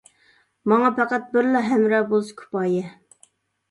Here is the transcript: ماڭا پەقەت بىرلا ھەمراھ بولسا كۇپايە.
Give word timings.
ماڭا 0.73 0.89
پەقەت 1.01 1.29
بىرلا 1.37 1.63
ھەمراھ 1.69 2.11
بولسا 2.11 2.43
كۇپايە. 2.43 2.93